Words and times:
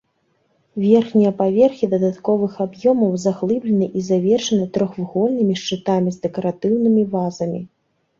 Верхнія 0.83 1.31
паверхі 1.41 1.89
дадатковых 1.91 2.55
аб'ёмаў 2.65 3.11
заглыблены 3.25 3.89
і 3.99 4.03
завершаны 4.07 4.65
трохвугольнымі 4.79 5.53
шчытамі 5.65 6.09
з 6.17 6.23
дэкаратыўнымі 6.25 7.03
вазамі. 7.13 7.61